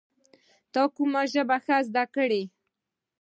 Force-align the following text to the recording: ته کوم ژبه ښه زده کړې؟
ته 0.73 0.81
کوم 0.95 1.11
ژبه 1.31 1.57
ښه 1.65 1.77
زده 1.87 2.03
کړې؟ 2.15 2.43